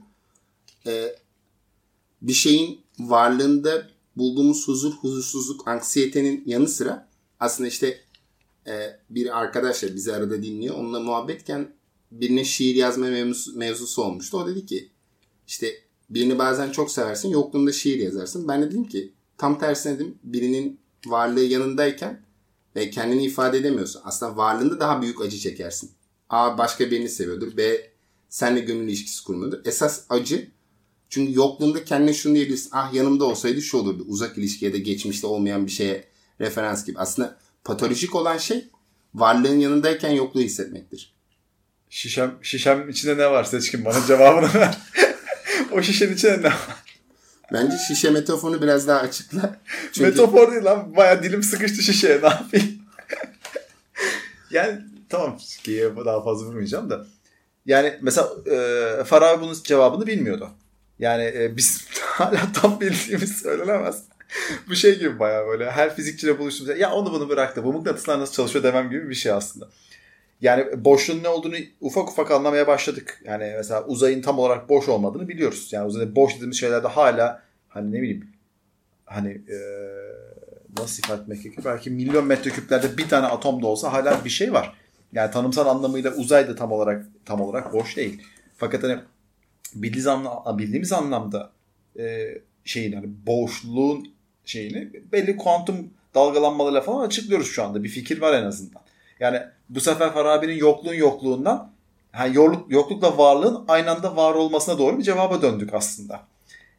[0.86, 1.16] E,
[2.22, 7.08] bir şeyin varlığında bulduğumuz huzur, huzursuzluk, anksiyetenin yanı sıra
[7.40, 8.00] aslında işte
[8.66, 10.74] e, bir arkadaşla bizi arada dinliyor.
[10.74, 11.68] Onunla muhabbetken
[12.10, 14.38] birine şiir yazma mevzusu, mevzusu olmuştu.
[14.38, 14.90] O dedi ki
[15.46, 15.74] işte
[16.10, 18.48] birini bazen çok seversin yokluğunda şiir yazarsın.
[18.48, 22.22] Ben de dedim ki tam tersine dedim birinin varlığı yanındayken
[22.76, 24.00] ve kendini ifade edemiyorsun.
[24.04, 25.90] Aslında varlığında daha büyük acı çekersin.
[26.30, 27.56] A başka birini seviyordur.
[27.56, 27.90] B
[28.28, 29.58] seninle gönül ilişkisi kurmuyordur.
[29.64, 30.50] Esas acı
[31.08, 32.70] çünkü yokluğunda kendine şunu diyebilirsin.
[32.72, 34.04] Ah yanımda olsaydı şu olurdu.
[34.08, 36.04] Uzak ilişki ya da geçmişte olmayan bir şeye
[36.40, 36.98] referans gibi.
[36.98, 38.68] Aslında patolojik olan şey
[39.14, 41.15] varlığın yanındayken yokluğu hissetmektir.
[41.90, 44.78] Şişem, şişem içinde ne var seçkin bana cevabını ver.
[45.72, 46.84] o şişenin içinde ne var?
[47.52, 49.56] Bence şişe metaforunu biraz daha açıkla.
[49.92, 50.10] Çünkü...
[50.10, 50.96] Metafor değil lan.
[50.96, 52.22] Baya dilim sıkıştı şişeye.
[52.22, 52.78] Ne yapayım?
[54.50, 55.38] yani tamam.
[56.04, 57.06] Daha fazla vurmayacağım da.
[57.66, 60.50] Yani mesela e, Farah bunun cevabını bilmiyordu.
[60.98, 64.02] Yani e, biz hala tam bildiğimiz söylenemez.
[64.68, 67.64] bu şey gibi baya böyle her fizikçiyle buluştuğumuzda ya onu bunu bıraktı.
[67.64, 69.68] Bu mıknatıslar nasıl çalışıyor demem gibi bir şey aslında.
[70.40, 73.22] Yani boşluğun ne olduğunu ufak ufak anlamaya başladık.
[73.24, 75.68] Yani mesela uzayın tam olarak boş olmadığını biliyoruz.
[75.72, 78.28] Yani uzayda boş dediğimiz şeylerde hala hani ne bileyim
[79.04, 79.58] hani e,
[80.78, 81.64] nasıl ifade etmek gerekir?
[81.64, 84.76] Belki milyon metreküplerde bir tane atom da olsa hala bir şey var.
[85.12, 88.22] Yani tanımsal anlamıyla uzay da tam olarak tam olarak boş değil.
[88.56, 88.98] Fakat hani
[89.74, 91.52] bildiğimiz, anla, bildiğimiz anlamda
[91.98, 94.08] e, şeyin hani boşluğun
[94.44, 97.84] şeyini belli kuantum dalgalanmalarıyla falan açıklıyoruz şu anda.
[97.84, 98.82] Bir fikir var en azından.
[99.20, 101.72] Yani bu sefer Farabi'nin yokluğun yokluğundan
[102.18, 106.20] yani yokluk, yoklukla varlığın aynı anda var olmasına doğru bir cevaba döndük aslında.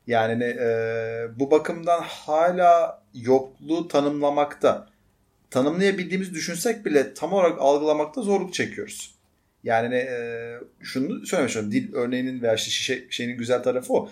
[0.08, 0.70] Yani e,
[1.36, 4.90] bu bakımdan hala yokluğu tanımlamakta,
[5.50, 9.16] tanımlayabildiğimiz düşünsek bile tam olarak algılamakta zorluk çekiyoruz.
[9.64, 11.72] Yani e, şunu söylemek istiyorum.
[11.72, 14.10] Dil örneğinin veya işte şişe şeyinin güzel tarafı o.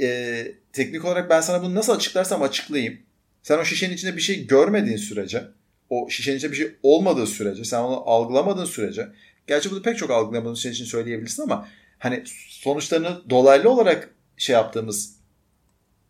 [0.00, 2.98] E, teknik olarak ben sana bunu nasıl açıklarsam açıklayayım.
[3.42, 5.44] Sen o şişenin içinde bir şey görmediğin sürece,
[5.90, 9.08] o şişenin içinde bir şey olmadığı sürece, sen onu algılamadığın sürece,
[9.46, 11.68] gerçi bunu pek çok algılamadığın şey için söyleyebilirsin ama
[11.98, 15.16] hani sonuçlarını dolaylı olarak şey yaptığımız,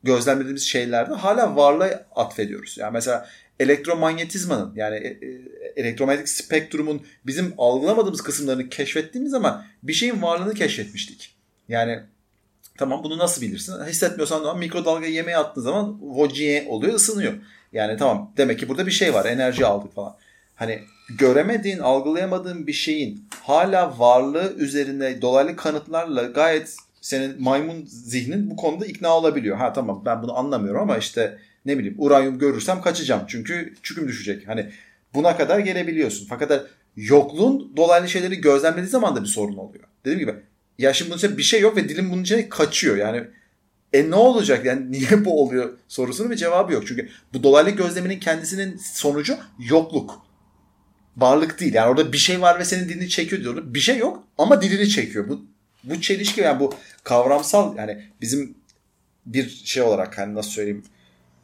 [0.02, 2.78] gözlemlediğimiz şeylerde hala varlığa atfediyoruz.
[2.78, 3.28] Yani mesela
[3.60, 5.42] elektromanyetizmanın yani e, e,
[5.76, 11.36] elektromanyetik spektrumun bizim algılamadığımız kısımlarını keşfettiğimiz zaman bir şeyin varlığını keşfetmiştik.
[11.68, 12.00] Yani
[12.78, 13.84] tamam bunu nasıl bilirsin?
[13.86, 17.34] Hissetmiyorsan da mikrodalga yemeğe attığın zaman vocie oluyor ısınıyor.
[17.72, 20.16] Yani tamam demek ki burada bir şey var enerji aldık falan.
[20.55, 20.81] Hani
[21.18, 28.87] göremediğin, algılayamadığın bir şeyin hala varlığı üzerinde dolaylı kanıtlarla gayet senin maymun zihnin bu konuda
[28.87, 29.57] ikna olabiliyor.
[29.57, 33.22] Ha tamam ben bunu anlamıyorum ama işte ne bileyim uranyum görürsem kaçacağım.
[33.29, 34.48] Çünkü çüküm düşecek.
[34.48, 34.70] Hani
[35.14, 36.26] buna kadar gelebiliyorsun.
[36.29, 39.85] Fakat yokluğun dolaylı şeyleri gözlemlediği zaman da bir sorun oluyor.
[40.05, 40.35] Dediğim gibi
[40.79, 42.96] ya şimdi bunun içinde bir şey yok ve dilim bunun içine kaçıyor.
[42.96, 43.24] Yani
[43.96, 46.87] e ne olacak yani niye bu oluyor sorusunun bir cevabı yok.
[46.87, 50.26] Çünkü bu dolaylı gözleminin kendisinin sonucu yokluk.
[51.16, 51.74] Varlık değil.
[51.74, 53.74] Yani orada bir şey var ve senin dilini çekiyor diyor.
[53.74, 55.28] Bir şey yok ama dilini çekiyor.
[55.28, 55.46] Bu
[55.85, 58.54] bu çelişki yani bu kavramsal yani bizim
[59.26, 60.85] bir şey olarak hani nasıl söyleyeyim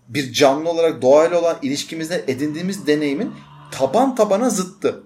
[0.08, 3.32] bir canlı olarak doğayla olan ilişkimizde edindiğimiz deneyimin
[3.72, 5.02] taban tabana zıttı.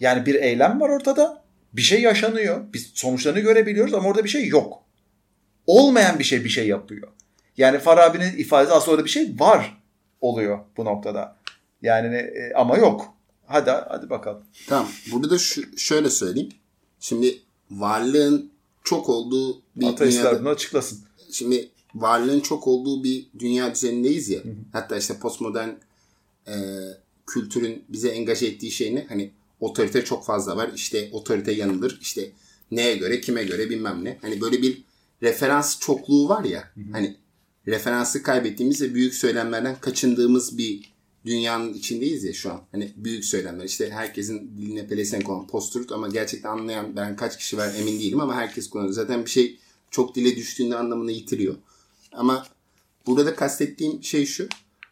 [0.00, 1.42] Yani bir eylem var ortada.
[1.72, 2.64] Bir şey yaşanıyor.
[2.72, 4.82] Biz sonuçlarını görebiliyoruz ama orada bir şey yok.
[5.66, 7.08] Olmayan bir şey bir şey yapıyor.
[7.56, 9.82] Yani Farabi'nin ifadesi aslında orada bir şey var
[10.20, 11.36] oluyor bu noktada.
[11.82, 13.14] Yani e, ama yok.
[13.46, 14.42] Hadi hadi bakalım.
[14.66, 14.88] Tamam.
[15.12, 16.52] Burada da şu, şöyle söyleyeyim.
[17.00, 17.38] Şimdi
[17.70, 18.50] varlığın
[18.84, 20.40] çok olduğu bir Ateistler dünyada...
[20.40, 20.98] bunu açıklasın.
[21.32, 24.44] Şimdi varlığın çok olduğu bir dünya düzenindeyiz ya.
[24.44, 24.54] Hı hı.
[24.72, 25.68] Hatta işte postmodern
[26.46, 26.54] e,
[27.26, 29.06] kültürün bize engaje ettiği şey ne?
[29.08, 30.70] Hani otorite çok fazla var.
[30.74, 31.98] İşte otorite yanılır.
[32.00, 32.30] İşte
[32.70, 34.18] neye göre, kime göre bilmem ne.
[34.22, 34.84] Hani böyle bir
[35.22, 36.70] referans çokluğu var ya.
[36.74, 36.92] Hı hı.
[36.92, 37.16] Hani
[37.66, 42.62] referansı kaybettiğimiz ve büyük söylemlerden kaçındığımız bir dünyanın içindeyiz ya şu an.
[42.72, 43.64] Hani büyük söylemler.
[43.64, 48.20] İşte herkesin diline pelesenk olan post ama gerçekten anlayan ben kaç kişi var emin değilim
[48.20, 48.94] ama herkes kullanıyor.
[48.94, 49.58] Zaten bir şey
[49.90, 51.54] çok dile düştüğünde anlamını yitiriyor.
[52.12, 52.46] Ama
[53.06, 54.48] burada kastettiğim şey şu.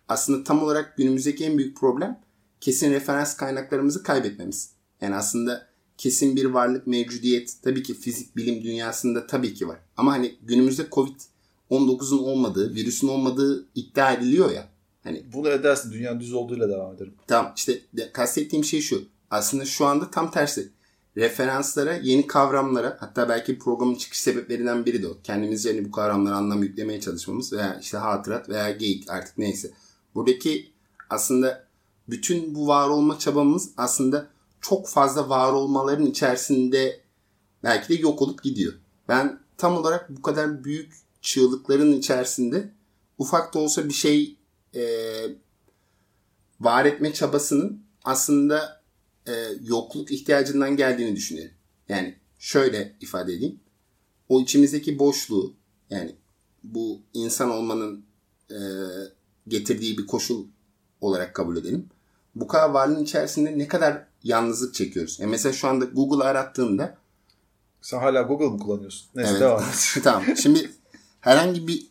[0.08, 2.20] Aslında tam olarak günümüzdeki en büyük problem
[2.60, 4.70] kesin referans kaynaklarımızı kaybetmemiz.
[5.00, 5.66] Yani aslında
[5.98, 9.78] kesin bir varlık mevcudiyet tabii ki fizik bilim dünyasında tabii ki var.
[9.96, 14.68] Ama hani günümüzde Covid-19'un olmadığı, virüsün olmadığı iddia ediliyor ya.
[15.04, 17.14] Hani bunu edersin dünyanın düz olduğuyla devam ederim.
[17.26, 17.80] Tamam işte
[18.12, 19.04] kastettiğim şey şu.
[19.30, 20.68] Aslında şu anda tam tersi.
[21.16, 25.16] referanslara, yeni kavramlara hatta belki programın çıkış sebeplerinden biri de o.
[25.24, 29.70] Kendimizce hani bu kavramlara anlam yüklemeye çalışmamız veya işte hatırat veya geyik artık neyse.
[30.14, 30.72] Buradaki
[31.10, 31.64] aslında
[32.08, 34.26] bütün bu var olma çabamız aslında
[34.64, 37.00] çok fazla var olmaların içerisinde
[37.64, 38.72] belki de yok olup gidiyor.
[39.08, 42.70] Ben tam olarak bu kadar büyük çığlıkların içerisinde
[43.18, 44.36] ufak da olsa bir şey
[44.74, 44.82] e,
[46.60, 48.82] var etme çabasının aslında
[49.26, 51.54] e, yokluk ihtiyacından geldiğini düşünüyorum.
[51.88, 53.60] Yani şöyle ifade edeyim.
[54.28, 55.54] O içimizdeki boşluğu
[55.90, 56.14] yani
[56.62, 58.04] bu insan olmanın
[58.50, 58.58] e,
[59.48, 60.46] getirdiği bir koşul
[61.00, 61.88] olarak kabul edelim.
[62.34, 65.20] Bu kadar varlığın içerisinde ne kadar yalnızlık çekiyoruz.
[65.20, 66.96] Yani mesela şu anda Google arattığında
[67.82, 69.06] Sen hala Google mı kullanıyorsun?
[69.14, 69.40] Neyse Evet.
[69.40, 69.64] devam
[70.04, 70.36] tamam.
[70.36, 70.70] Şimdi
[71.20, 71.86] herhangi bir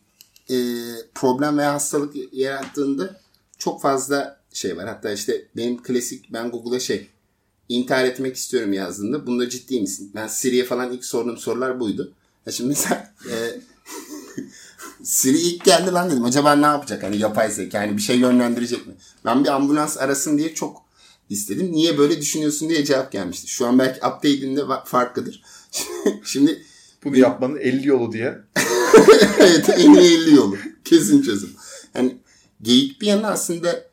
[0.49, 0.57] e,
[1.15, 3.19] problem veya hastalık yarattığında
[3.57, 4.87] çok fazla şey var.
[4.87, 7.07] Hatta işte benim klasik ben Google'a şey
[7.69, 10.11] intihar etmek istiyorum yazdığında bunda ciddi misin?
[10.15, 12.11] Ben Siri'ye falan ilk sorduğum sorular buydu.
[12.45, 13.35] Ya şimdi mesela e,
[15.03, 16.25] Siri ilk geldi lan dedim.
[16.25, 17.03] Acaba ne yapacak?
[17.03, 18.93] Hani yapay zeka yani bir şey yönlendirecek mi?
[19.25, 20.82] Ben bir ambulans arasın diye çok
[21.29, 21.71] istedim.
[21.71, 23.47] Niye böyle düşünüyorsun diye cevap gelmişti.
[23.47, 25.43] Şu an belki update'inde farklıdır.
[26.23, 26.63] Şimdi
[27.03, 28.37] Bunu yapmanın 50 yolu diye.
[29.39, 30.57] evet en iyi 50 yolu.
[30.85, 31.49] Kesin çözüm.
[31.95, 32.17] Yani
[32.61, 33.85] geyik bir yana aslında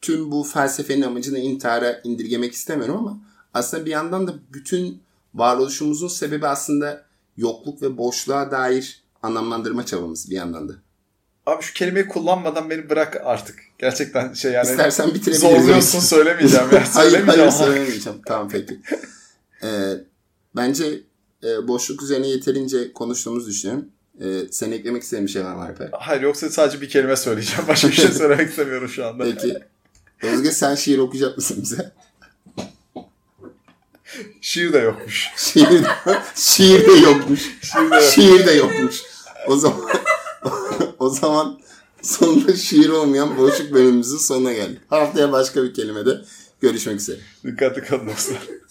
[0.00, 3.20] tüm bu felsefenin amacını intihara indirgemek istemiyorum ama
[3.54, 5.02] aslında bir yandan da bütün
[5.34, 10.72] varoluşumuzun sebebi aslında yokluk ve boşluğa dair anlamlandırma çabamız bir yandan da.
[11.46, 13.65] Abi şu kelimeyi kullanmadan beni bırak artık.
[13.78, 14.70] Gerçekten şey yani.
[14.70, 15.40] İstersen bitirebiliriz.
[15.40, 16.84] Zorluyorsun söylemeyeceğim ya.
[16.94, 17.58] hayır hayır Söylemeyeceğim ama.
[17.66, 18.18] söylemeyeceğim.
[18.26, 18.80] Tamam peki.
[19.62, 19.92] Ee,
[20.56, 21.00] bence
[21.44, 23.88] e, boşluk üzerine yeterince konuştuğumuzu düşünüyorum.
[24.20, 25.88] Ee, senin eklemek istediğin bir şey var mı Alper?
[25.92, 27.64] Hayır yoksa sadece bir kelime söyleyeceğim.
[27.68, 29.24] Başka bir şey söylemek istemiyorum şu anda.
[29.24, 29.58] Peki.
[30.22, 31.92] Özge sen şiir okuyacak mısın bize?
[34.40, 35.28] Şiir de yokmuş.
[35.36, 35.84] Şiir,
[36.34, 37.40] şiir de yokmuş.
[37.62, 38.02] Şiir de yok.
[38.02, 39.02] Şiir de yokmuş.
[39.46, 39.80] O zaman
[40.98, 41.60] o zaman
[42.02, 44.80] sonunda şiir olmayan boşluk bölümümüzün sonuna geldik.
[44.90, 46.20] Haftaya başka bir kelimede
[46.60, 47.18] görüşmek üzere.
[47.44, 48.56] Dikkatli kalın dostlar.